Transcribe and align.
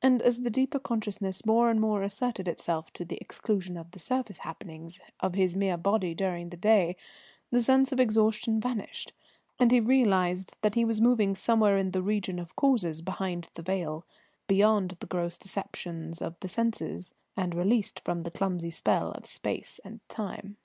And, 0.00 0.22
as 0.22 0.40
the 0.40 0.48
deeper 0.50 0.78
consciousness 0.78 1.44
more 1.44 1.68
and 1.68 1.78
more 1.78 2.02
asserted 2.02 2.48
itself 2.48 2.90
to 2.94 3.04
the 3.04 3.18
exclusion 3.20 3.76
of 3.76 3.90
the 3.90 3.98
surface 3.98 4.38
happenings 4.38 4.98
of 5.20 5.34
his 5.34 5.54
mere 5.54 5.76
body 5.76 6.14
during 6.14 6.48
the 6.48 6.56
day, 6.56 6.96
the 7.50 7.60
sense 7.60 7.92
of 7.92 8.00
exhaustion 8.00 8.58
vanished, 8.58 9.12
and 9.58 9.70
he 9.70 9.78
realised 9.78 10.56
that 10.62 10.76
he 10.76 10.84
was 10.86 10.98
moving 11.02 11.34
somewhere 11.34 11.76
in 11.76 11.90
the 11.90 12.00
region 12.00 12.38
of 12.38 12.56
causes 12.56 13.02
behind 13.02 13.50
the 13.52 13.60
veil, 13.60 14.06
beyond 14.46 14.92
the 14.98 15.06
gross 15.06 15.36
deceptions 15.36 16.22
of 16.22 16.40
the 16.40 16.48
senses, 16.48 17.12
and 17.36 17.54
released 17.54 18.00
from 18.00 18.22
the 18.22 18.30
clumsy 18.30 18.70
spell 18.70 19.12
of 19.12 19.26
space 19.26 19.78
and 19.84 20.00
time. 20.08 20.56